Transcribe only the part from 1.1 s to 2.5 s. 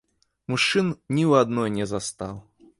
ні ў адной не застаў.